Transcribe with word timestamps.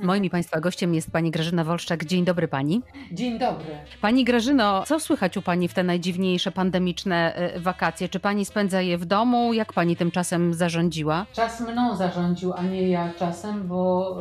Moim 0.00 0.24
i 0.24 0.30
Państwa 0.30 0.60
gościem 0.60 0.94
jest 0.94 1.10
pani 1.10 1.30
Grażyna 1.30 1.64
Wolszczak. 1.64 2.04
Dzień 2.04 2.24
dobry 2.24 2.48
pani. 2.48 2.82
Dzień 3.12 3.38
dobry. 3.38 3.66
Pani 4.00 4.24
Grażyno, 4.24 4.82
co 4.86 5.00
słychać 5.00 5.36
u 5.36 5.42
pani 5.42 5.68
w 5.68 5.74
te 5.74 5.82
najdziwniejsze 5.82 6.52
pandemiczne 6.52 7.34
e, 7.34 7.60
wakacje? 7.60 8.08
Czy 8.08 8.20
pani 8.20 8.44
spędza 8.44 8.82
je 8.82 8.98
w 8.98 9.04
domu? 9.04 9.52
Jak 9.52 9.72
pani 9.72 9.96
tymczasem 9.96 10.54
zarządziła? 10.54 11.26
Czas 11.32 11.60
mną 11.60 11.96
zarządził, 11.96 12.52
a 12.52 12.62
nie 12.62 12.88
ja 12.88 13.12
czasem, 13.18 13.68
bo 13.68 14.16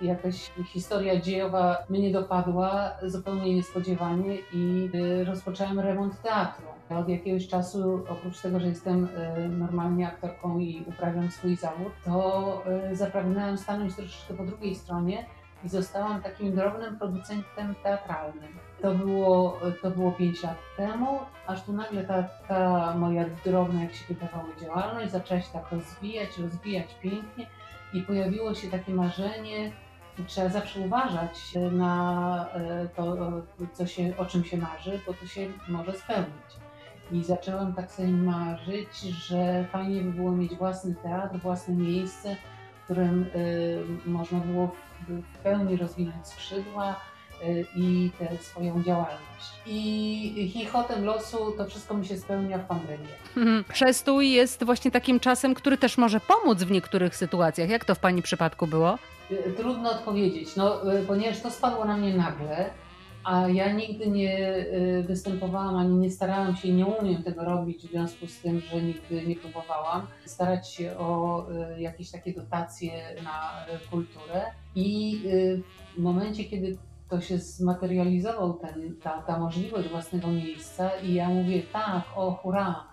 y, 0.00 0.06
jakaś 0.06 0.50
historia 0.72 1.20
dziejowa 1.20 1.78
mnie 1.90 2.12
dopadła 2.12 2.90
zupełnie 3.02 3.54
niespodziewanie 3.54 4.38
i 4.52 4.90
y, 4.94 5.24
rozpocząłem 5.24 5.80
remont 5.80 6.22
teatru. 6.22 6.77
Od 6.90 7.08
jakiegoś 7.08 7.48
czasu, 7.48 8.04
oprócz 8.08 8.40
tego, 8.40 8.60
że 8.60 8.66
jestem 8.66 9.04
y, 9.04 9.48
normalnie 9.48 10.08
aktorką 10.08 10.58
i 10.58 10.84
uprawiam 10.86 11.30
swój 11.30 11.56
zawód, 11.56 11.92
to 12.04 12.62
y, 12.92 12.96
zapragnęłam 12.96 13.58
stanąć 13.58 13.96
troszeczkę 13.96 14.34
po 14.34 14.44
drugiej 14.44 14.74
stronie 14.74 15.26
i 15.64 15.68
zostałam 15.68 16.22
takim 16.22 16.54
drobnym 16.54 16.98
producentem 16.98 17.74
teatralnym. 17.82 18.58
To 18.82 18.94
było, 18.94 19.60
to 19.82 19.90
było 19.90 20.12
5 20.12 20.42
lat 20.42 20.56
temu, 20.76 21.18
aż 21.46 21.62
tu 21.62 21.72
nagle 21.72 22.04
ta, 22.04 22.22
ta 22.22 22.94
moja 22.94 23.24
drobna, 23.44 23.82
jak 23.82 23.94
się 23.94 24.14
wydawało, 24.14 24.44
działalność 24.60 25.12
zaczęła 25.12 25.40
się 25.40 25.52
tak 25.52 25.72
rozwijać, 25.72 26.38
rozwijać 26.38 26.94
pięknie 27.02 27.46
i 27.92 28.02
pojawiło 28.02 28.54
się 28.54 28.68
takie 28.68 28.92
marzenie, 28.92 29.72
trzeba 30.26 30.48
zawsze 30.48 30.80
uważać 30.80 31.54
na 31.72 32.48
e, 32.54 32.88
to, 32.88 33.16
co 33.72 33.86
się, 33.86 34.12
o 34.16 34.26
czym 34.26 34.44
się 34.44 34.56
marzy, 34.56 35.00
bo 35.06 35.14
to 35.14 35.26
się 35.26 35.48
może 35.68 35.92
spełnić. 35.92 36.67
I 37.12 37.24
zaczęłam 37.24 37.72
tak 37.72 37.92
sobie 37.92 38.08
marzyć, 38.08 39.00
że 39.00 39.64
fajnie 39.72 40.00
by 40.00 40.12
było 40.12 40.32
mieć 40.32 40.54
własny 40.54 40.94
teatr, 41.02 41.38
własne 41.38 41.74
miejsce, 41.74 42.36
w 42.80 42.84
którym 42.84 43.22
y, 43.34 43.78
można 44.06 44.38
było 44.40 44.66
w, 45.08 45.12
w 45.12 45.38
pełni 45.42 45.76
rozwinąć 45.76 46.26
skrzydła 46.26 47.00
y, 47.42 47.66
i 47.76 48.10
tę 48.18 48.28
swoją 48.40 48.82
działalność. 48.82 49.52
I 49.66 50.50
chichotem 50.54 51.04
losu 51.04 51.52
to 51.58 51.64
wszystko 51.64 51.94
mi 51.94 52.06
się 52.06 52.16
spełnia 52.16 52.58
w 52.58 52.64
pandemii. 52.66 53.64
Przestój 53.72 54.30
jest 54.30 54.64
właśnie 54.64 54.90
takim 54.90 55.20
czasem, 55.20 55.54
który 55.54 55.78
też 55.78 55.98
może 55.98 56.20
pomóc 56.20 56.58
w 56.62 56.70
niektórych 56.70 57.16
sytuacjach. 57.16 57.70
Jak 57.70 57.84
to 57.84 57.94
w 57.94 57.98
Pani 57.98 58.22
przypadku 58.22 58.66
było? 58.66 58.98
Y, 59.30 59.54
Trudno 59.56 59.90
odpowiedzieć, 59.90 60.56
no, 60.56 60.94
y, 60.94 61.02
ponieważ 61.06 61.40
to 61.40 61.50
spadło 61.50 61.84
na 61.84 61.96
mnie 61.96 62.14
nagle, 62.16 62.70
a 63.24 63.48
ja 63.48 63.72
nigdy 63.72 64.06
nie 64.10 64.56
y, 64.56 65.04
występowałam, 65.06 65.76
ani 65.76 65.96
nie 65.96 66.10
starałam 66.10 66.56
się, 66.56 66.72
nie 66.72 66.86
umiem 66.86 67.22
tego 67.22 67.44
robić 67.44 67.86
w 67.86 67.90
związku 67.90 68.26
z 68.26 68.40
tym, 68.40 68.60
że 68.60 68.82
nigdy 68.82 69.26
nie 69.26 69.36
próbowałam, 69.36 70.06
starać 70.24 70.72
się 70.72 70.96
o 70.98 71.44
y, 71.76 71.80
jakieś 71.80 72.10
takie 72.10 72.32
dotacje 72.32 72.92
na 73.24 73.52
kulturę. 73.90 74.42
I 74.74 75.20
y, 75.26 75.62
w 75.96 76.00
momencie, 76.00 76.44
kiedy 76.44 76.78
to 77.10 77.20
się 77.20 77.38
zmaterializował 77.38 78.54
ten, 78.54 78.96
ta, 79.02 79.22
ta 79.22 79.38
możliwość 79.38 79.88
własnego 79.88 80.28
miejsca 80.28 80.90
i 81.02 81.14
ja 81.14 81.28
mówię 81.28 81.62
tak, 81.72 82.02
o 82.16 82.30
hurra, 82.32 82.84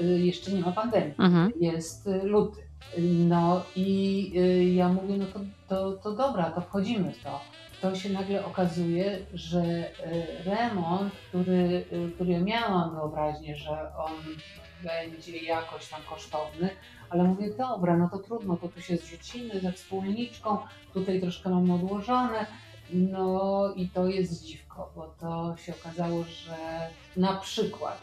jeszcze 0.00 0.52
nie 0.52 0.60
ma 0.60 0.72
pandemii, 0.72 1.14
Mhm. 1.18 1.52
jest 1.60 2.08
luty. 2.22 2.67
No 2.98 3.64
i 3.76 4.32
y, 4.36 4.64
ja 4.64 4.88
mówię, 4.88 5.16
no 5.16 5.26
to, 5.26 5.40
to, 5.68 5.92
to 5.92 6.12
dobra, 6.12 6.50
to 6.50 6.60
wchodzimy 6.60 7.12
w 7.12 7.22
to. 7.22 7.40
To 7.80 7.94
się 7.94 8.10
nagle 8.10 8.44
okazuje, 8.44 9.18
że 9.34 9.62
y, 9.62 10.44
remont, 10.44 11.12
który, 11.28 11.84
y, 11.92 12.12
który 12.14 12.32
ja 12.32 12.40
miałam 12.40 12.94
wyobraźnię, 12.94 13.56
że 13.56 13.70
on 13.96 14.12
będzie 14.82 15.38
jakoś 15.38 15.88
tam 15.88 16.00
kosztowny, 16.02 16.70
ale 17.10 17.24
mówię, 17.24 17.50
dobra, 17.58 17.96
no 17.96 18.08
to 18.08 18.18
trudno, 18.18 18.56
to 18.56 18.68
tu 18.68 18.80
się 18.80 18.96
zrzucimy 18.96 19.60
ze 19.60 19.72
wspólniczką, 19.72 20.58
tutaj 20.94 21.20
troszkę 21.20 21.50
mamy 21.50 21.74
odłożone. 21.74 22.46
No 22.92 23.72
i 23.76 23.88
to 23.88 24.06
jest 24.06 24.44
dziwko, 24.44 24.92
bo 24.96 25.14
to 25.20 25.56
się 25.56 25.74
okazało, 25.80 26.24
że 26.24 26.56
na 27.16 27.34
przykład 27.34 28.02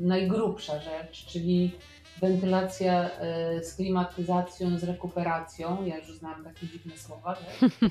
najgrubsza 0.00 0.80
rzecz, 0.80 1.26
czyli 1.26 1.72
wentylacja 2.20 3.10
e, 3.10 3.64
z 3.64 3.74
klimatyzacją, 3.74 4.78
z 4.78 4.84
rekuperacją, 4.84 5.84
ja 5.84 5.98
już 5.98 6.18
znam 6.18 6.44
takie 6.44 6.66
dziwne 6.66 6.96
słowa, 6.96 7.36
nie? 7.40 7.68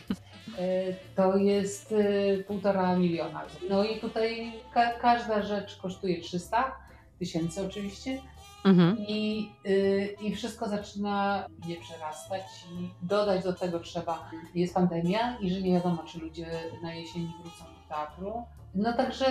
E, 0.59 0.93
to 1.15 1.37
jest 1.37 1.91
e, 1.97 2.43
półtora 2.43 2.95
miliona. 2.95 3.41
No 3.69 3.83
i 3.83 3.99
tutaj 3.99 4.53
ka 4.73 4.91
każda 4.93 5.41
rzecz 5.41 5.77
kosztuje 5.77 6.21
300 6.21 6.75
tysięcy 7.19 7.65
oczywiście 7.65 8.21
Mhm. 8.65 8.97
i, 8.99 9.49
i 10.21 10.35
wszystko 10.35 10.69
zaczyna 10.69 11.45
nie 11.67 11.75
przerastać 11.75 12.43
i 12.71 13.05
dodać 13.05 13.43
do 13.43 13.53
tego 13.53 13.79
trzeba, 13.79 14.29
jest 14.55 14.73
pandemia 14.73 15.37
i 15.39 15.49
że 15.49 15.61
nie 15.61 15.73
wiadomo, 15.73 16.03
czy 16.03 16.19
ludzie 16.19 16.47
na 16.83 16.93
jesieni 16.93 17.33
wrócą 17.41 17.65
do 17.65 17.89
teatru. 17.89 18.43
No 18.77 18.93
także 18.93 19.27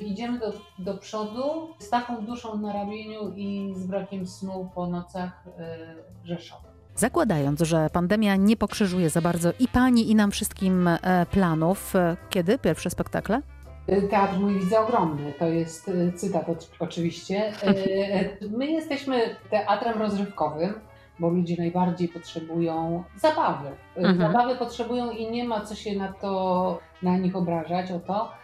y, 0.00 0.04
idziemy 0.04 0.38
do, 0.38 0.52
do 0.78 0.98
przodu 0.98 1.68
z 1.78 1.90
taką 1.90 2.24
duszą 2.24 2.58
na 2.58 2.72
ramieniu 2.72 3.32
i 3.36 3.74
z 3.76 3.86
brakiem 3.86 4.26
snu 4.26 4.70
po 4.74 4.86
nocach 4.86 5.44
y, 5.46 6.26
rzeszowych. 6.26 6.72
Zakładając, 6.94 7.60
że 7.60 7.90
pandemia 7.92 8.36
nie 8.36 8.56
pokrzyżuje 8.56 9.10
za 9.10 9.20
bardzo 9.20 9.52
i 9.58 9.68
pani, 9.68 10.10
i 10.10 10.14
nam 10.14 10.30
wszystkim 10.30 10.88
e, 10.88 11.26
planów, 11.30 11.96
e, 11.96 12.16
kiedy 12.30 12.58
pierwsze 12.58 12.90
spektakle? 12.90 13.42
Y, 13.88 14.02
Teatr 14.02 14.38
mój 14.38 14.60
widzę 14.60 14.80
ogromny, 14.80 15.32
to 15.38 15.46
jest 15.46 15.90
cytat 16.16 16.46
oczywiście. 16.78 17.52
My 18.58 18.66
jesteśmy 18.66 19.36
teatrem 19.50 19.98
rozrywkowym, 19.98 20.74
bo 21.18 21.28
ludzie 21.28 21.56
najbardziej 21.58 22.08
potrzebują 22.08 23.04
zabawy. 23.16 23.68
Mhm. 23.96 24.18
Zabawy 24.18 24.56
potrzebują 24.56 25.10
i 25.10 25.30
nie 25.30 25.44
ma 25.44 25.60
co 25.60 25.74
się 25.74 25.96
na 25.96 26.12
to, 26.12 26.78
na 27.02 27.16
nich 27.16 27.36
obrażać 27.36 27.90
o 27.90 28.00
to, 28.00 28.41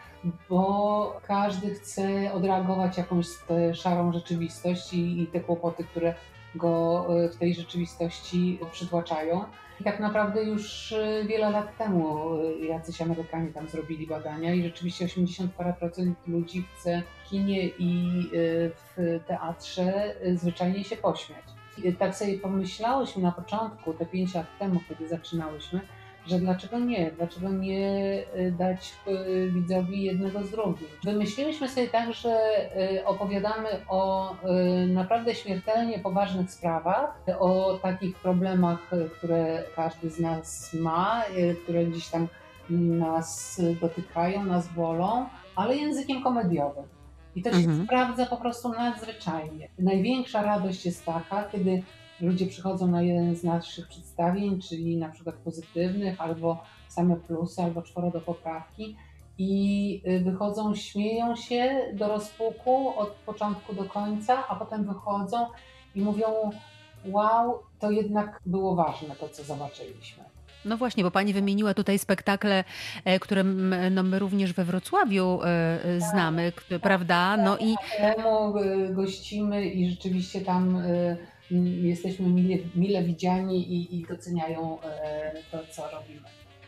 bo 0.48 1.20
każdy 1.26 1.74
chce 1.74 2.32
odreagować 2.32 2.98
jakąś 2.98 3.26
szarą 3.74 4.12
rzeczywistość 4.12 4.92
i, 4.94 5.22
i 5.22 5.26
te 5.26 5.40
kłopoty, 5.40 5.84
które 5.84 6.14
go 6.54 7.06
y, 7.24 7.28
w 7.28 7.36
tej 7.36 7.54
rzeczywistości 7.54 8.58
przytłaczają. 8.72 9.44
I 9.80 9.84
tak 9.84 10.00
naprawdę 10.00 10.44
już 10.44 10.92
y, 10.92 11.24
wiele 11.28 11.50
lat 11.50 11.76
temu 11.78 12.34
y, 12.34 12.66
jacyś 12.66 13.02
Amerykanie 13.02 13.52
tam 13.52 13.68
zrobili 13.68 14.06
badania 14.06 14.54
i 14.54 14.62
rzeczywiście 14.62 15.04
80 15.04 15.52
parę 15.54 15.72
procent 15.72 16.18
ludzi 16.26 16.64
chce 16.74 17.02
w 17.24 17.28
kinie 17.30 17.66
i 17.78 18.22
w 18.74 19.20
teatrze 19.26 20.14
zwyczajnie 20.34 20.84
się 20.84 20.96
pośmiać. 20.96 21.44
I 21.84 21.92
tak 21.92 22.16
sobie 22.16 22.38
pomyślałyśmy 22.38 23.22
na 23.22 23.32
początku, 23.32 23.94
te 23.94 24.06
5 24.06 24.34
lat 24.34 24.46
temu, 24.58 24.80
kiedy 24.88 25.08
zaczynałyśmy, 25.08 25.80
że 26.28 26.38
dlaczego 26.38 26.78
nie? 26.78 27.10
Dlaczego 27.10 27.48
nie 27.48 28.22
y, 28.36 28.52
dać 28.58 28.92
y, 29.08 29.50
widzowi 29.50 30.02
jednego 30.02 30.44
z 30.44 30.50
drugim? 30.50 30.88
Wymyśliliśmy 31.04 31.68
sobie 31.68 31.88
tak, 31.88 32.12
że 32.14 32.38
y, 32.96 33.04
opowiadamy 33.04 33.68
o 33.88 34.34
naprawdę 34.86 35.34
śmiertelnie 35.34 35.98
poważnych 35.98 36.50
sprawach, 36.50 37.20
o 37.38 37.78
takich 37.82 38.16
problemach, 38.16 38.78
które 39.18 39.62
każdy 39.76 40.10
z 40.10 40.20
nas 40.20 40.74
ma, 40.74 41.22
które 41.64 41.84
gdzieś 41.84 42.08
tam 42.08 42.28
nas 42.70 43.60
dotykają, 43.80 44.44
nas 44.44 44.68
bolą, 44.72 45.26
ale 45.56 45.76
językiem 45.76 46.22
komediowym. 46.22 46.84
I 47.36 47.42
to 47.42 47.50
się 47.50 47.56
Mhm. 47.56 47.84
sprawdza 47.84 48.26
po 48.26 48.36
prostu 48.36 48.68
nadzwyczajnie. 48.68 49.68
Największa 49.78 50.42
radość 50.42 50.86
jest 50.86 51.06
taka, 51.06 51.44
kiedy 51.52 51.82
ludzie 52.20 52.46
przychodzą 52.46 52.86
na 52.86 53.02
jeden 53.02 53.36
z 53.36 53.44
naszych 53.44 53.88
przedstawień, 53.88 54.60
czyli 54.62 54.96
na 54.96 55.08
przykład 55.08 55.34
pozytywnych, 55.36 56.20
albo 56.20 56.62
same 56.88 57.16
plusy, 57.16 57.62
albo 57.62 57.82
czworo 57.82 58.10
do 58.10 58.20
poprawki 58.20 58.96
i 59.38 60.02
y, 60.08 60.20
wychodzą, 60.20 60.74
śmieją 60.74 61.36
się 61.36 61.80
do 61.94 62.08
rozpuku 62.08 62.98
od 62.98 63.08
początku 63.10 63.74
do 63.74 63.84
końca, 63.84 64.48
a 64.48 64.56
potem 64.56 64.84
wychodzą 64.84 65.46
i 65.94 66.00
mówią 66.00 66.26
wow, 67.04 67.58
to 67.80 67.90
jednak 67.90 68.40
było 68.46 68.74
ważne 68.74 69.14
to, 69.20 69.28
co 69.28 69.42
zobaczyliśmy. 69.44 70.24
No 70.64 70.76
właśnie, 70.76 71.04
bo 71.04 71.10
pani 71.10 71.32
wymieniła 71.32 71.74
tutaj 71.74 71.98
spektakle, 71.98 72.64
e, 73.04 73.18
które 73.20 73.44
no, 73.90 74.02
my 74.02 74.18
również 74.18 74.52
we 74.52 74.64
Wrocławiu 74.64 75.40
e, 75.42 75.46
e, 75.84 76.00
znamy, 76.00 76.52
k- 76.52 76.78
prawda? 76.78 77.36
No 77.36 77.58
i 77.58 77.74
temu 77.98 78.58
y, 78.58 78.88
gościmy 78.94 79.64
i 79.66 79.90
rzeczywiście 79.90 80.40
tam 80.40 80.82
jesteśmy 81.82 82.28
mile, 82.28 82.56
mile 82.74 83.02
widziani 83.02 83.72
i, 83.72 83.96
i 84.00 84.06
doceniają 84.06 84.78
e, 84.82 85.32
to, 85.50 85.58
co 85.70 85.90
robimy. 85.90 86.20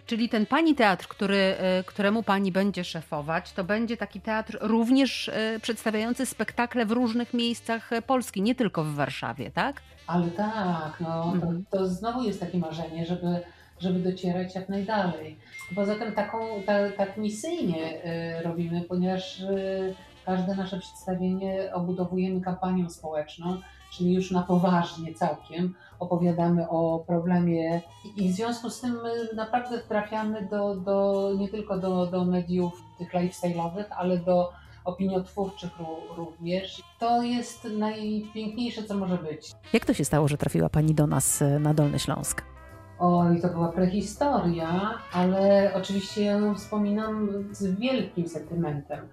Czyli 0.06 0.28
ten 0.28 0.46
pani 0.46 0.74
teatr, 0.74 1.08
który, 1.08 1.36
e, 1.36 1.84
któremu 1.86 2.22
pani 2.22 2.52
będzie 2.52 2.84
szefować, 2.84 3.52
to 3.52 3.64
będzie 3.64 3.96
taki 3.96 4.20
teatr 4.20 4.58
również 4.60 5.28
e, 5.28 5.60
przedstawiający 5.62 6.26
spektakle 6.26 6.86
w 6.86 6.90
różnych 6.92 7.34
miejscach 7.34 7.90
Polski, 8.06 8.42
nie 8.42 8.54
tylko 8.54 8.84
w 8.84 8.94
Warszawie, 8.94 9.50
tak? 9.50 9.82
Ale 10.06 10.30
tak, 10.30 10.96
no, 11.00 11.32
Mhm. 11.34 11.64
to, 11.70 11.78
to 11.78 11.88
znowu 11.88 12.22
jest 12.22 12.40
takie 12.40 12.58
marzenie, 12.58 13.06
żeby, 13.06 13.26
żeby 13.80 13.98
docierać 13.98 14.54
jak 14.54 14.68
najdalej. 14.68 15.36
Poza 15.74 15.94
tym 15.94 16.12
taką, 16.12 16.38
ta, 16.66 16.90
tak 16.90 17.16
misyjnie 17.16 18.00
robimy, 18.44 18.80
ponieważ 18.80 19.42
każde 20.30 20.54
nasze 20.54 20.78
przedstawienie 20.78 21.70
obudowujemy 21.74 22.40
kampanią 22.40 22.90
społeczną 22.90 23.56
czyli 23.90 24.14
już 24.14 24.30
na 24.30 24.42
poważnie 24.42 25.14
całkiem 25.14 25.74
opowiadamy 25.98 26.68
o 26.68 27.04
problemie 27.06 27.80
i 28.16 28.28
w 28.28 28.32
związku 28.32 28.70
z 28.70 28.80
tym 28.80 28.90
my 29.02 29.28
naprawdę 29.36 29.78
trafiamy 29.78 30.48
do, 30.50 30.74
do, 30.74 31.30
nie 31.38 31.48
tylko 31.48 31.78
do, 31.78 32.06
do 32.06 32.24
mediów 32.24 32.82
tych 32.98 33.12
lifestyle'owych, 33.12 33.84
ale 33.90 34.18
do 34.18 34.52
opiniotwórczych 34.84 35.70
również. 36.16 36.82
To 36.98 37.22
jest 37.22 37.64
najpiękniejsze, 37.64 38.82
co 38.82 38.94
może 38.94 39.18
być. 39.18 39.52
Jak 39.72 39.84
to 39.84 39.94
się 39.94 40.04
stało, 40.04 40.28
że 40.28 40.36
trafiła 40.36 40.68
Pani 40.68 40.94
do 40.94 41.06
nas 41.06 41.42
e, 41.42 41.58
na 41.58 41.74
Dolny 41.74 41.98
Śląsk? 41.98 42.42
Oj, 42.98 43.40
to 43.40 43.48
była 43.48 43.72
prehistoria, 43.72 44.94
ale 45.12 45.72
oczywiście 45.74 46.24
ja 46.24 46.32
ją 46.32 46.54
wspominam 46.54 47.28
z 47.52 47.80
wielkim 47.80 48.28
sentymentem. 48.28 49.08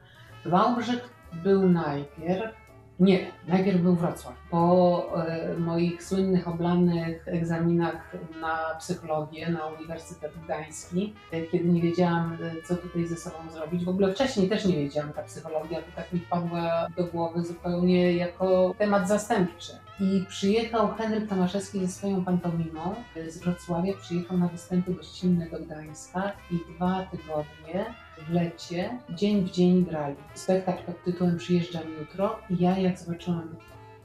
Wałbrzych 0.47 1.09
był 1.43 1.69
najpierw, 1.69 2.55
nie, 2.99 3.31
najpierw 3.47 3.81
był 3.81 3.95
Wrocław. 3.95 4.33
Po 4.51 5.05
e, 5.27 5.53
moich 5.57 6.03
słynnych, 6.03 6.47
oblanych 6.47 7.27
egzaminach 7.27 8.15
na 8.41 8.75
psychologię 8.79 9.49
na 9.49 9.65
Uniwersytet 9.65 10.31
Gdański, 10.45 11.13
e, 11.31 11.41
kiedy 11.41 11.65
nie 11.65 11.81
wiedziałam, 11.81 12.37
e, 12.43 12.61
co 12.67 12.75
tutaj 12.75 13.05
ze 13.05 13.15
sobą 13.15 13.35
zrobić. 13.51 13.85
W 13.85 13.89
ogóle 13.89 14.13
wcześniej 14.13 14.49
też 14.49 14.65
nie 14.65 14.75
wiedziałam, 14.75 15.13
ta 15.13 15.23
psychologia 15.23 15.77
to 15.77 15.87
tak 15.95 16.13
mi 16.13 16.19
wpadła 16.19 16.87
do 16.97 17.03
głowy 17.03 17.43
zupełnie 17.43 18.13
jako 18.13 18.75
temat 18.77 19.07
zastępczy. 19.07 19.86
I 19.99 20.25
przyjechał 20.27 20.93
Henryk 20.93 21.29
Tomaszewski 21.29 21.79
ze 21.79 21.87
swoją 21.87 22.25
pantomimą 22.25 22.95
z 23.27 23.37
Wrocławia, 23.37 23.93
przyjechał 24.01 24.37
na 24.37 24.47
występy 24.47 24.93
gościnne 24.93 25.49
do 25.49 25.59
Gdańska 25.59 26.31
i 26.51 26.59
dwa 26.75 27.07
tygodnie 27.11 27.85
w 28.17 28.33
lecie, 28.33 28.99
dzień 29.09 29.45
w 29.45 29.51
dzień 29.51 29.85
grali. 29.85 30.15
Spektakl 30.33 30.83
pod 30.83 31.03
tytułem 31.03 31.37
Przyjeżdżam 31.37 31.83
jutro 31.99 32.39
i 32.49 32.63
ja 32.63 32.77
jak 32.77 32.99
zobaczyłam 32.99 33.55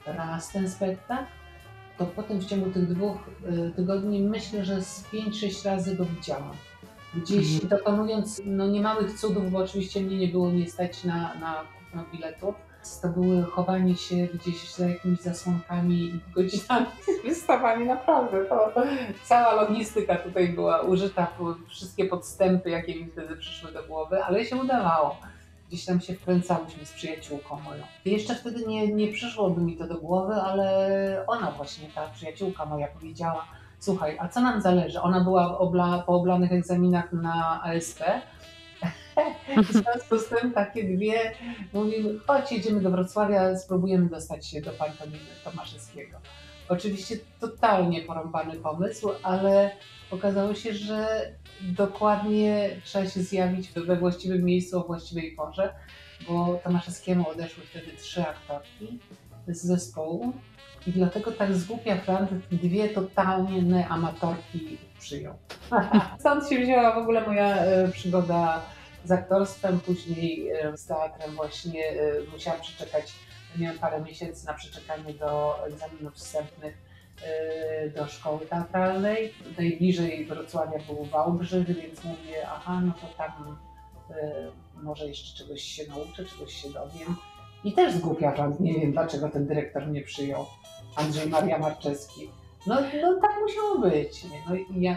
raz 0.07 0.53
ten 0.53 0.71
spektakl, 0.71 1.33
to 1.99 2.07
potem 2.07 2.39
w 2.39 2.47
ciągu 2.47 2.71
tych 2.71 2.89
dwóch 2.89 3.17
y, 3.69 3.73
tygodni 3.77 4.23
myślę, 4.23 4.65
że 4.65 4.83
z 4.83 5.05
5-6 5.05 5.65
razy 5.67 5.97
go 5.97 6.05
widziałam. 6.05 6.53
Gdzieś 7.15 7.53
mhm. 7.55 7.69
dokonując 7.69 8.41
no, 8.45 8.67
niemałych 8.67 9.19
cudów, 9.19 9.51
bo 9.51 9.59
oczywiście 9.59 10.01
mnie 10.01 10.19
nie 10.19 10.29
było 10.29 10.51
nie 10.51 10.71
stać 10.71 11.05
na, 11.05 11.35
na 11.35 11.65
kupno 11.79 12.05
biletów, 12.13 12.55
to 13.03 13.09
były 13.09 13.43
chowanie 13.43 13.97
się 13.97 14.17
gdzieś 14.17 14.75
za 14.75 14.89
jakimiś 14.89 15.21
zasłonkami 15.21 15.95
i 15.95 16.21
godzinami 16.35 16.87
wystawami. 17.25 17.87
Naprawdę, 17.87 18.45
to 18.45 18.73
cała 19.25 19.55
logistyka 19.55 20.17
tutaj 20.17 20.49
była 20.49 20.81
użyta, 20.81 21.27
wszystkie 21.69 22.05
podstępy, 22.05 22.71
jakie 22.71 22.95
mi 22.95 23.11
wtedy 23.11 23.37
przyszły 23.37 23.73
do 23.73 23.83
głowy, 23.83 24.25
ale 24.25 24.45
się 24.45 24.57
udawało. 24.57 25.17
Gdzieś 25.69 25.85
tam 25.85 26.01
się 26.01 26.15
wkręcałyśmy 26.15 26.87
z 26.87 26.93
przyjaciółką 26.93 27.61
moją. 27.61 27.83
I 28.05 28.11
jeszcze 28.11 28.35
wtedy 28.35 28.67
nie, 28.67 28.89
nie 28.89 29.13
przyszłoby 29.13 29.61
mi 29.61 29.77
to 29.77 29.87
do 29.87 29.95
głowy, 29.95 30.35
ale 30.35 31.25
ona 31.27 31.51
właśnie, 31.51 31.89
ta 31.95 32.09
przyjaciółka 32.09 32.65
moja 32.65 32.89
powiedziała, 32.89 33.45
słuchaj, 33.79 34.17
a 34.21 34.29
co 34.29 34.41
nam 34.41 34.61
zależy? 34.61 35.01
Ona 35.01 35.21
była 35.21 35.59
obla, 35.59 36.03
po 36.07 36.13
oblanych 36.13 36.53
egzaminach 36.53 37.13
na 37.13 37.63
ASP, 37.63 38.01
w 39.69 39.73
związku 39.73 40.19
z 40.19 40.29
tym 40.29 40.53
takie 40.53 40.85
dwie 40.85 41.33
mówimy, 41.73 42.19
chodź 42.27 42.53
jedziemy 42.53 42.81
do 42.81 42.91
Wrocławia, 42.91 43.57
spróbujemy 43.57 44.09
dostać 44.09 44.47
się 44.47 44.61
do 44.61 44.71
pantomimy 44.71 45.19
Tomaszewskiego. 45.45 46.19
Oczywiście 46.69 47.17
totalnie 47.41 48.03
porąbany 48.03 48.55
pomysł, 48.55 49.11
ale 49.23 49.71
okazało 50.11 50.55
się, 50.55 50.75
że 50.75 51.33
dokładnie 51.61 52.71
trzeba 52.85 53.07
się 53.07 53.23
zjawić 53.23 53.69
we 53.69 53.97
właściwym 53.97 54.45
miejscu 54.45 54.81
o 54.81 54.85
właściwej 54.85 55.33
porze, 55.33 55.75
bo 56.29 56.61
Tomaszewskiemu 56.65 57.29
odeszły 57.29 57.65
wtedy 57.65 57.93
trzy 57.97 58.23
aktorki 58.23 58.99
z 59.49 59.63
zespołu 59.63 60.33
i 60.87 60.93
dlatego 60.93 61.33
tak 61.33 61.55
zgłupia 61.55 61.97
Frant 61.97 62.31
dwie 62.53 62.89
totalnie 62.89 63.89
amatorki 63.89 64.79
przyjął. 64.99 65.35
Stąd 66.21 66.49
się 66.49 66.59
wzięła 66.59 66.95
w 66.95 66.99
ogóle 66.99 67.27
moja 67.27 67.57
e, 67.57 67.89
przygoda 67.89 68.63
z 69.05 69.11
aktorstwem, 69.11 69.81
później 69.81 70.51
z 70.77 70.87
teatrem 70.87 71.35
właśnie 71.35 71.85
musiałam 72.33 72.61
przeczekać, 72.61 73.13
miałam 73.57 73.79
parę 73.79 74.01
miesięcy 74.01 74.47
na 74.47 74.55
przeczekanie 74.55 75.15
do 75.15 75.59
egzaminów 75.67 76.15
wstępnych 76.15 76.93
do 77.97 78.07
szkoły 78.07 78.47
teatralnej. 78.47 79.35
Najbliżej 79.59 80.27
Wrocławia 80.27 80.79
był 80.79 81.05
Wałbrzych, 81.05 81.67
więc 81.67 82.05
mówię, 82.05 82.47
aha, 82.49 82.81
no 82.87 82.93
to 82.93 83.07
tam 83.17 83.59
może 84.83 85.07
jeszcze 85.07 85.45
czegoś 85.45 85.63
się 85.63 85.87
nauczę, 85.89 86.25
czegoś 86.25 86.55
się 86.55 86.71
dowiem. 86.71 87.17
I 87.65 87.73
też 87.73 87.95
zgłupiarzam, 87.95 88.57
nie 88.61 88.81
wiem 88.81 88.93
dlaczego 88.93 89.29
ten 89.29 89.47
dyrektor 89.47 89.87
mnie 89.87 90.03
przyjął, 90.03 90.47
Andrzej 90.97 91.29
Maria 91.29 91.59
Marczewski. 91.59 92.31
No, 92.67 92.81
no 93.03 93.21
tak 93.21 93.31
musiało 93.41 93.79
być. 93.79 94.25
Nie? 94.25 94.43
No, 94.49 94.55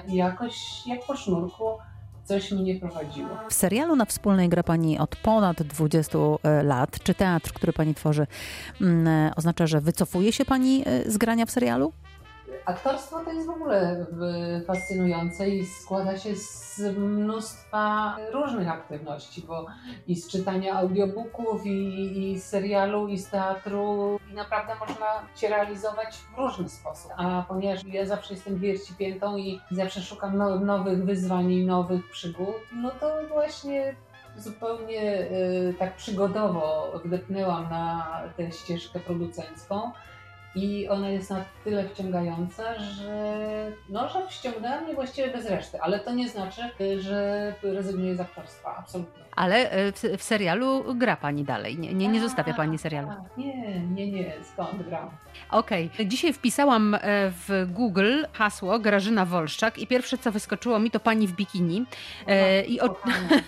i 0.08 0.16
jakoś 0.16 0.88
jak 0.88 1.06
po 1.06 1.16
sznurku 1.16 1.78
coś 2.26 2.52
mi 2.52 2.62
nie 2.62 2.76
prowadziło. 2.80 3.30
W 3.50 3.54
serialu 3.54 3.96
na 3.96 4.06
wspólnej 4.06 4.50
gra 4.50 4.64
Pani 4.64 5.00
od 5.00 5.16
ponad 5.16 5.64
20 5.64 6.18
e, 6.44 6.64
lat. 6.64 7.00
Czy 7.04 7.14
teatr, 7.14 7.54
który 7.54 7.74
Pani 7.74 7.96
tworzy, 7.96 8.28
mm, 8.82 9.08
e, 9.08 9.32
oznacza, 9.36 9.68
że 9.68 9.82
wycofuje 9.82 10.32
się 10.32 10.46
Pani 10.46 10.84
e, 10.86 11.12
z 11.12 11.18
grania 11.18 11.46
w 11.46 11.52
serialu? 11.52 11.94
Aktorstwo 12.66 13.24
to 13.24 13.32
jest 13.32 13.48
w 13.48 13.50
ogóle 13.50 14.06
fascynujące 14.68 15.50
i 15.50 15.66
składa 15.66 16.18
się 16.18 16.36
z 16.36 16.80
mnóstwa 16.98 18.16
różnych 18.34 18.70
aktywności, 18.70 19.42
bo 19.42 19.66
i 20.08 20.16
z 20.16 20.28
czytania 20.28 20.74
audiobooków, 20.74 21.66
i, 21.66 22.32
i 22.32 22.40
z 22.40 22.44
serialu, 22.44 23.08
i 23.08 23.18
z 23.18 23.30
teatru, 23.30 24.20
i 24.32 24.34
naprawdę 24.34 24.74
można 24.76 25.06
się 25.36 25.50
realizować 25.50 26.18
w 26.18 26.38
różny 26.38 26.70
sposób. 26.70 27.12
A 27.18 27.46
ponieważ 27.48 27.84
ja 27.84 28.06
zawsze 28.06 28.34
jestem 28.34 28.60
wiercipiętą 28.60 29.38
i 29.38 29.62
zawsze 29.72 30.02
szukam 30.02 30.38
nowych 30.66 31.06
wyzwań 31.06 31.52
i 31.52 31.66
nowych 31.66 32.10
przygód, 32.10 32.56
no 32.76 32.92
to 32.92 33.12
właśnie 33.28 33.96
zupełnie 34.38 35.22
y, 35.22 35.76
tak 35.80 35.96
przygodowo 35.96 36.92
wdepnęłam 37.06 37.70
na 37.70 38.22
tę 38.38 38.52
ścieżkę 38.52 39.00
producencką 39.00 39.92
i 40.56 40.88
ona 40.90 41.10
jest 41.10 41.30
na 41.30 41.46
tyle 41.64 41.90
wciągająca, 41.90 42.80
że, 42.80 43.72
no, 43.90 44.10
że 44.10 44.28
wciągnęła 44.28 44.82
mnie 44.82 44.94
właściwie 44.94 45.28
bez 45.28 45.46
reszty, 45.50 45.82
ale 45.82 46.00
to 46.00 46.14
nie 46.14 46.30
znaczy, 46.30 46.62
że 47.00 47.54
rezygnuję 47.64 48.16
z 48.16 48.20
aktorstwa, 48.20 48.76
absolutnie. 48.78 49.26
Ale 49.36 49.72
e, 49.72 49.92
w, 49.92 50.02
w 50.18 50.24
serialu 50.24 50.96
gra 50.96 51.16
Pani 51.16 51.44
dalej, 51.44 51.78
nie, 51.78 51.94
nie, 51.94 52.08
nie 52.08 52.22
zostawia 52.22 52.54
Pani 52.54 52.78
serialu? 52.78 53.08
nie, 53.38 53.80
nie, 53.80 54.12
nie, 54.12 54.34
skąd 54.54 54.84
gram? 54.84 55.10
Okej, 55.52 55.90
okay. 55.94 56.06
dzisiaj 56.06 56.34
wpisałam 56.34 56.96
e, 56.96 57.00
w 57.32 57.68
Google 57.74 58.24
hasło 58.34 58.80
Grażyna 58.80 59.26
Wolszczak 59.26 59.78
i 59.78 59.88
pierwsze 59.88 60.18
co 60.18 60.32
wyskoczyło 60.32 60.80
mi 60.80 60.92
to 60.92 61.00
Pani 61.00 61.28
w 61.28 61.36
bikini. 61.36 61.86
E, 62.28 62.64
i 62.64 62.82
o... 62.82 62.96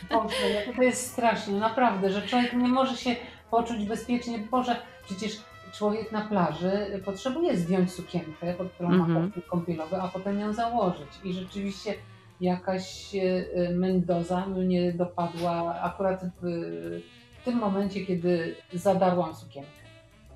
Boże, 0.09 0.35
to 0.75 0.81
jest 0.81 1.11
straszne, 1.11 1.53
naprawdę, 1.53 2.09
że 2.09 2.21
człowiek 2.21 2.53
nie 2.53 2.67
może 2.67 2.97
się 2.97 3.15
poczuć 3.51 3.85
bezpiecznie, 3.85 4.37
Boże, 4.39 4.75
przecież 5.05 5.41
człowiek 5.77 6.11
na 6.11 6.21
plaży 6.21 7.01
potrzebuje 7.05 7.57
zdjąć 7.57 7.91
sukienkę, 7.91 8.53
pod 8.53 8.71
którą 8.71 8.89
mm 8.89 9.01
-hmm. 9.01 9.07
ma 9.07 9.19
kąpiel 9.19 9.43
kąpielowy, 9.43 9.95
a 9.95 10.07
potem 10.07 10.39
ją 10.39 10.53
założyć. 10.53 11.07
I 11.23 11.33
rzeczywiście 11.33 11.93
jakaś 12.41 13.15
e, 13.15 13.71
Mendoza 13.73 14.45
mnie 14.45 14.93
dopadła 14.93 15.81
akurat 15.81 16.25
w, 16.25 16.41
w 17.41 17.45
tym 17.45 17.55
momencie, 17.55 18.05
kiedy 18.05 18.55
zadarłam 18.73 19.35
sukienkę. 19.35 19.86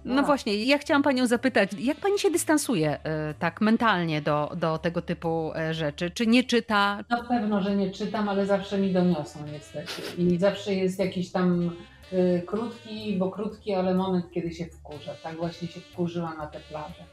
No, 0.06 0.16
no 0.16 0.24
właśnie, 0.24 0.66
ja 0.66 0.78
chciałam 0.78 1.04
Panią 1.04 1.28
zapytać, 1.28 1.70
jak 1.80 1.98
Pani 1.98 2.20
się 2.20 2.32
dystansuje 2.32 3.00
e, 3.04 3.34
tak 3.40 3.62
mentalnie 3.62 4.22
do, 4.22 4.52
do 4.56 4.78
tego 4.78 5.02
typu 5.02 5.52
e, 5.56 5.74
rzeczy? 5.74 6.12
Czy 6.12 6.28
nie 6.28 6.44
czyta? 6.44 7.04
Na 7.10 7.24
pewno, 7.24 7.62
że 7.62 7.76
nie 7.76 7.92
czytam, 7.92 8.30
ale 8.30 8.46
zawsze 8.46 8.78
mi 8.78 8.94
doniosą 8.94 9.40
niestety. 9.54 10.02
I 10.18 10.38
zawsze 10.38 10.74
jest 10.74 11.00
jakiś 11.00 11.32
tam 11.32 11.72
Y, 12.14 12.42
krótki, 12.46 13.16
bo 13.18 13.32
krótki, 13.32 13.74
ale 13.74 13.94
moment, 13.94 14.32
kiedy 14.32 14.52
się 14.52 14.66
wkurzę. 14.66 15.16
Tak 15.24 15.36
właśnie 15.36 15.68
się 15.68 15.80
wkurzyłam 15.80 16.38
na 16.38 16.48
te 16.48 16.60
plaże. 16.60 17.04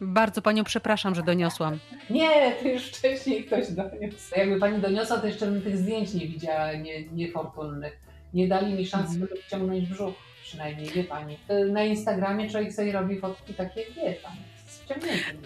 Bardzo 0.00 0.42
panią 0.42 0.64
przepraszam, 0.64 1.14
że 1.14 1.22
doniosłam. 1.22 1.78
Nie, 2.10 2.52
to 2.62 2.68
już 2.68 2.82
wcześniej 2.82 3.44
ktoś 3.44 3.70
doniósł. 3.70 4.34
Jakby 4.36 4.58
pani 4.58 4.80
doniosła, 4.80 5.18
to 5.18 5.26
jeszcze 5.26 5.46
bym 5.46 5.62
tych 5.62 5.76
zdjęć 5.76 6.14
nie 6.14 6.26
widziała 6.26 6.72
nie, 6.72 7.04
niefortunnych. 7.04 8.00
Nie 8.34 8.48
dali 8.48 8.74
mi 8.74 8.86
szansy, 8.86 9.16
mm. 9.16 9.28
by 9.28 9.42
wciągnąć 9.42 9.88
brzuch 9.88 10.14
przynajmniej, 10.48 10.88
wie 10.88 11.04
pani. 11.04 11.38
Na 11.72 11.84
Instagramie 11.84 12.50
człowiek 12.50 12.72
sobie 12.72 12.92
robi 12.92 13.20
fotki 13.20 13.54
takie, 13.54 13.80
wie 13.80 14.14
pani, 14.22 14.40
z 14.66 14.78
brzuchem. 14.78 15.42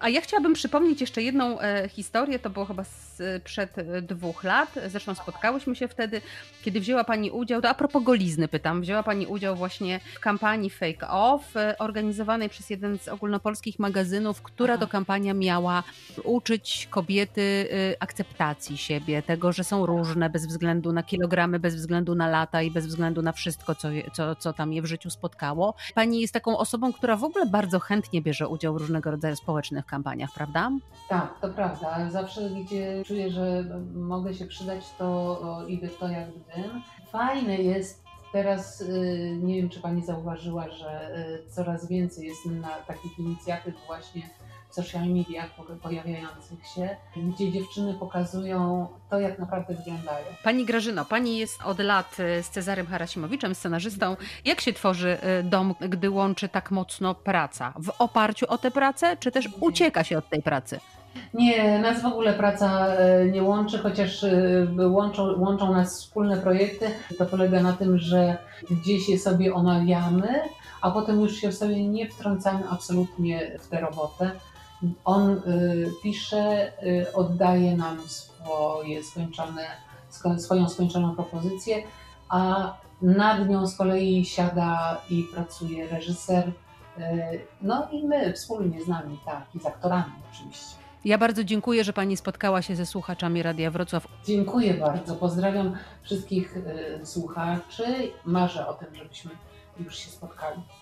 A 0.00 0.08
ja 0.08 0.20
chciałabym 0.20 0.52
przypomnieć 0.54 1.00
jeszcze 1.00 1.22
jedną 1.22 1.60
e, 1.60 1.88
historię, 1.88 2.38
to 2.38 2.50
było 2.50 2.64
chyba 2.64 2.84
sprzed 3.40 3.78
e, 3.78 4.02
dwóch 4.02 4.44
lat, 4.44 4.78
zresztą 4.86 5.14
spotkałyśmy 5.14 5.76
się 5.76 5.88
wtedy, 5.88 6.20
kiedy 6.62 6.80
wzięła 6.80 7.04
Pani 7.04 7.30
udział, 7.30 7.62
to 7.62 7.68
a 7.68 7.74
propos 7.74 8.02
golizny 8.02 8.48
pytam, 8.48 8.80
wzięła 8.80 9.02
Pani 9.02 9.26
udział 9.26 9.56
właśnie 9.56 10.00
w 10.14 10.20
kampanii 10.20 10.70
Fake 10.70 11.08
Off, 11.08 11.56
e, 11.56 11.78
organizowanej 11.78 12.48
przez 12.48 12.70
jeden 12.70 12.98
z 12.98 13.08
ogólnopolskich 13.08 13.78
magazynów, 13.78 14.42
która 14.42 14.78
to 14.78 14.86
kampania 14.86 15.34
miała 15.34 15.82
uczyć 16.24 16.88
kobiety 16.90 17.68
akceptacji 18.00 18.76
siebie, 18.78 19.22
tego, 19.22 19.52
że 19.52 19.64
są 19.64 19.86
różne 19.86 20.30
bez 20.30 20.46
względu 20.46 20.92
na 20.92 21.02
kilogramy, 21.02 21.58
bez 21.58 21.74
względu 21.74 22.14
na 22.14 22.28
lata 22.28 22.62
i 22.62 22.70
bez 22.70 22.86
względu 22.86 23.22
na 23.22 23.32
wszystko, 23.32 23.74
co, 23.74 23.88
co, 24.12 24.36
co 24.36 24.52
tam 24.52 24.72
je 24.72 24.82
w 24.82 24.86
życiu 24.86 25.10
spotkało. 25.10 25.74
Pani 25.94 26.20
jest 26.20 26.34
taką 26.34 26.58
osobą, 26.58 26.92
która 26.92 27.16
w 27.16 27.24
ogóle 27.24 27.46
bardzo 27.46 27.80
chętnie 27.80 28.22
bierze 28.22 28.48
udział 28.48 28.74
w 28.74 28.76
różnego 28.76 29.10
rodzaju 29.10 29.36
społecznych 29.36 29.86
kampaniach, 29.86 30.30
prawda? 30.34 30.70
Tak, 31.08 31.40
to 31.40 31.48
prawda. 31.48 32.10
Zawsze, 32.10 32.50
gdzie 32.50 33.02
czuję, 33.12 33.30
że 33.30 33.64
mogę 33.94 34.34
się 34.34 34.46
przydać, 34.46 34.84
to 34.98 35.62
idę 35.68 35.88
w 35.88 35.98
to 35.98 36.08
jak 36.08 36.28
gdym. 36.28 36.82
Fajne 37.10 37.56
jest 37.56 38.02
Teraz 38.32 38.80
y, 38.80 39.38
nie 39.42 39.56
wiem, 39.56 39.68
czy 39.68 39.80
Pani 39.80 40.04
zauważyła, 40.04 40.68
że 40.68 41.16
y, 41.46 41.50
coraz 41.50 41.88
więcej 41.88 42.26
jest 42.26 42.46
na 42.46 42.68
takich 42.68 43.18
inicjatyw 43.18 43.74
właśnie 43.86 44.22
w 44.70 44.74
social 44.74 45.08
mediach 45.08 45.50
pojawiających 45.82 46.66
się, 46.74 46.96
gdzie 47.16 47.52
dziewczyny 47.52 47.94
pokazują 47.94 48.88
to, 49.10 49.20
jak 49.20 49.38
naprawdę 49.38 49.74
wyglądają. 49.74 50.26
Pani 50.44 50.64
Grażyno, 50.64 51.04
Pani 51.04 51.38
jest 51.38 51.62
od 51.62 51.78
lat 51.78 52.20
y, 52.20 52.42
z 52.42 52.50
Cezarym 52.50 52.86
Harasimowiczem, 52.86 53.54
scenarzystą. 53.54 54.16
Jak 54.44 54.60
się 54.60 54.72
tworzy 54.72 55.18
dom, 55.44 55.74
gdy 55.80 56.10
łączy 56.10 56.48
tak 56.48 56.70
mocno 56.70 57.14
praca? 57.14 57.74
W 57.76 57.92
oparciu 57.98 58.46
o 58.48 58.58
tę 58.58 58.70
pracę, 58.70 59.16
czy 59.16 59.30
też 59.30 59.48
ucieka 59.60 60.04
się 60.04 60.18
od 60.18 60.28
tej 60.28 60.42
pracy? 60.42 60.80
Nie, 61.34 61.78
nas 61.78 62.02
w 62.02 62.06
ogóle 62.06 62.32
praca 62.32 62.86
e, 62.86 63.26
nie 63.26 63.42
łączy, 63.42 63.78
chociaż 63.78 64.24
e, 64.24 64.66
łączą, 64.88 65.40
łączą 65.40 65.72
nas 65.72 66.00
wspólne 66.00 66.36
projekty. 66.36 66.90
To 67.18 67.26
polega 67.26 67.62
na 67.62 67.72
tym, 67.72 67.98
że 67.98 68.38
gdzieś 68.70 69.08
je 69.08 69.18
sobie 69.18 69.54
omawiamy, 69.54 70.40
a 70.80 70.90
potem 70.90 71.20
już 71.20 71.36
się 71.36 71.52
sobie 71.52 71.88
nie 71.88 72.08
wtrącamy 72.08 72.68
absolutnie 72.70 73.58
w 73.60 73.68
tę 73.68 73.80
robotę. 73.80 74.30
On 75.04 75.30
y, 75.30 75.90
pisze, 76.02 76.72
oddaje 77.14 77.76
nam 77.76 77.98
swoje 78.08 79.04
skończone, 79.04 79.66
sko, 80.10 80.38
swoją 80.38 80.68
skończoną 80.68 81.14
propozycję, 81.14 81.82
a 82.28 82.72
nad 83.02 83.48
nią 83.48 83.66
z 83.66 83.76
kolei 83.76 84.24
siada 84.24 85.00
i 85.10 85.24
pracuje 85.34 85.88
reżyser. 85.88 86.52
No 87.62 87.88
i 87.92 88.06
my 88.06 88.32
wspólnie 88.32 88.84
z 88.84 88.88
nami, 88.88 89.18
tak, 89.26 89.42
i 89.54 89.58
z 89.58 89.66
aktorami 89.66 90.12
oczywiście. 90.32 90.81
Ja 91.04 91.18
bardzo 91.18 91.44
dziękuję, 91.44 91.84
że 91.84 91.92
Pani 91.92 92.16
spotkała 92.16 92.62
się 92.62 92.76
ze 92.76 92.86
słuchaczami 92.86 93.42
Radia 93.42 93.70
Wrocław. 93.70 94.08
Dziękuję 94.24 94.74
bardzo. 94.74 95.14
Pozdrawiam 95.14 95.76
wszystkich 96.02 96.56
y, 96.56 97.06
słuchaczy. 97.06 97.84
Marzę 98.24 98.66
o 98.68 98.74
tym, 98.74 98.88
żebyśmy 98.94 99.30
już 99.80 99.98
się 99.98 100.10
spotkali. 100.10 100.62